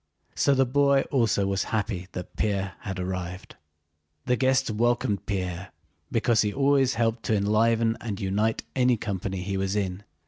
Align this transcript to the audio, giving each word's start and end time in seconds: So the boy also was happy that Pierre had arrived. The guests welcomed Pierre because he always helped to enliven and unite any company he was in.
So 0.33 0.55
the 0.55 0.65
boy 0.65 1.01
also 1.11 1.45
was 1.45 1.65
happy 1.65 2.07
that 2.13 2.35
Pierre 2.35 2.73
had 2.79 2.99
arrived. 2.99 3.55
The 4.25 4.35
guests 4.35 4.71
welcomed 4.71 5.27
Pierre 5.27 5.69
because 6.11 6.41
he 6.41 6.51
always 6.51 6.95
helped 6.95 7.21
to 7.25 7.35
enliven 7.35 7.97
and 8.01 8.19
unite 8.19 8.63
any 8.75 8.97
company 8.97 9.43
he 9.43 9.57
was 9.57 9.75
in. 9.75 10.03